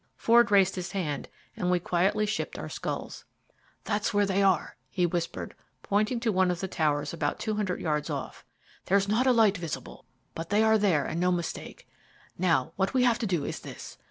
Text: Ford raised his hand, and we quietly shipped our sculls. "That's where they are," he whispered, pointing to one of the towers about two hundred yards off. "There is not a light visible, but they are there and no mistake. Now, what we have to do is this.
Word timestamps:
Ford 0.17 0.49
raised 0.49 0.73
his 0.77 0.93
hand, 0.93 1.29
and 1.55 1.69
we 1.69 1.79
quietly 1.79 2.25
shipped 2.25 2.57
our 2.57 2.69
sculls. 2.69 3.23
"That's 3.83 4.11
where 4.11 4.25
they 4.25 4.41
are," 4.41 4.75
he 4.89 5.05
whispered, 5.05 5.53
pointing 5.83 6.19
to 6.21 6.31
one 6.31 6.49
of 6.49 6.59
the 6.59 6.67
towers 6.67 7.13
about 7.13 7.37
two 7.37 7.53
hundred 7.53 7.81
yards 7.81 8.09
off. 8.09 8.43
"There 8.87 8.97
is 8.97 9.07
not 9.07 9.27
a 9.27 9.31
light 9.31 9.57
visible, 9.59 10.05
but 10.33 10.49
they 10.49 10.63
are 10.63 10.79
there 10.79 11.05
and 11.05 11.19
no 11.19 11.31
mistake. 11.31 11.87
Now, 12.35 12.73
what 12.77 12.95
we 12.95 13.03
have 13.03 13.19
to 13.19 13.27
do 13.27 13.45
is 13.45 13.59
this. 13.59 13.99